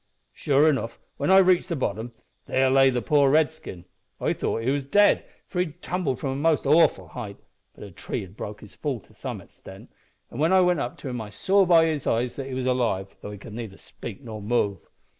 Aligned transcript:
Sure 0.33 0.67
enough, 0.67 0.97
when 1.17 1.29
I 1.29 1.37
reached 1.37 1.69
the 1.69 1.75
bottom, 1.75 2.11
there 2.47 2.71
lay 2.71 2.89
the 2.89 3.03
poor 3.03 3.29
Redskin. 3.29 3.85
I 4.19 4.33
thought 4.33 4.63
he 4.63 4.71
was 4.71 4.83
dead, 4.83 5.23
for 5.45 5.59
he'd 5.59 5.83
tumbled 5.83 6.19
from 6.19 6.31
a 6.31 6.35
most 6.37 6.65
awful 6.65 7.09
height, 7.09 7.37
but 7.75 7.83
a 7.83 7.91
tree 7.91 8.21
had 8.21 8.35
broke 8.35 8.61
his 8.61 8.73
fall 8.73 8.99
to 9.01 9.13
some 9.13 9.39
extent, 9.41 9.91
and 10.31 10.39
when 10.39 10.53
I 10.53 10.61
went 10.61 10.79
up 10.79 10.97
to 10.97 11.09
him 11.09 11.21
I 11.21 11.29
saw 11.29 11.67
by 11.67 11.85
his 11.85 12.07
eyes 12.07 12.35
that 12.37 12.47
he 12.47 12.55
was 12.55 12.65
alive, 12.65 13.15
though 13.21 13.29
he 13.29 13.37
could 13.37 13.53
neither 13.53 13.77
speak 13.77 14.23
nor 14.23 14.41
move. 14.41 14.89